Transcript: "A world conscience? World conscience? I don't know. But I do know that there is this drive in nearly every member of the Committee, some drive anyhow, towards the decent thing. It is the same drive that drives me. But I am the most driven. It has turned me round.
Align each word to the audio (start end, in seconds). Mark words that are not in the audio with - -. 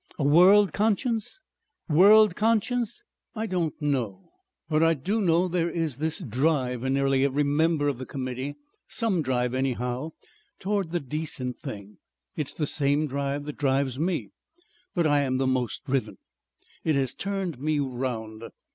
"A 0.17 0.23
world 0.23 0.73
conscience? 0.73 1.41
World 1.87 2.35
conscience? 2.35 3.03
I 3.35 3.45
don't 3.45 3.79
know. 3.79 4.31
But 4.67 4.81
I 4.81 4.95
do 4.95 5.21
know 5.21 5.47
that 5.47 5.55
there 5.55 5.69
is 5.69 5.97
this 5.97 6.17
drive 6.17 6.83
in 6.83 6.95
nearly 6.95 7.23
every 7.23 7.43
member 7.43 7.87
of 7.87 7.99
the 7.99 8.07
Committee, 8.07 8.55
some 8.87 9.21
drive 9.21 9.53
anyhow, 9.53 10.13
towards 10.57 10.89
the 10.89 10.99
decent 10.99 11.59
thing. 11.59 11.99
It 12.35 12.47
is 12.47 12.53
the 12.55 12.65
same 12.65 13.05
drive 13.05 13.45
that 13.45 13.57
drives 13.59 13.99
me. 13.99 14.31
But 14.95 15.05
I 15.05 15.19
am 15.19 15.37
the 15.37 15.45
most 15.45 15.85
driven. 15.85 16.17
It 16.83 16.95
has 16.95 17.13
turned 17.13 17.59
me 17.59 17.77
round. 17.77 18.45